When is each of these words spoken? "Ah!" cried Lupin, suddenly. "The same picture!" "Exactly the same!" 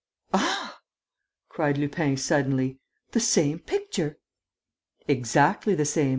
"Ah!" 0.33 0.79
cried 1.47 1.77
Lupin, 1.77 2.17
suddenly. 2.17 2.79
"The 3.11 3.19
same 3.19 3.59
picture!" 3.59 4.17
"Exactly 5.07 5.75
the 5.75 5.85
same!" 5.85 6.09